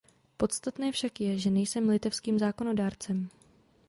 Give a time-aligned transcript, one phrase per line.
[0.37, 3.29] Podstatné však je, že nejsem litevským zákonodárcem.